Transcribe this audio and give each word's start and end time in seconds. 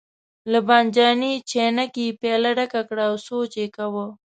له 0.51 0.59
بانجاني 0.67 1.33
چاینکې 1.49 2.03
یې 2.07 2.15
پیاله 2.21 2.51
ډکه 2.57 2.81
کړه 2.89 3.03
او 3.09 3.15
سوچ 3.27 3.51
یې 3.61 3.67
کاوه. 3.75 4.05